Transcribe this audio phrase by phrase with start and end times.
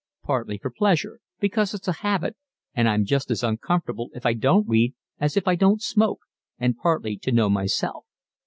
[0.23, 2.35] "Partly for pleasure, because it's a habit
[2.73, 6.21] and I'm just as uncomfortable if I don't read as if I don't smoke,
[6.57, 8.05] and partly to know myself.